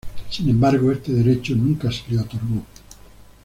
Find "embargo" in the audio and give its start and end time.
0.49-0.91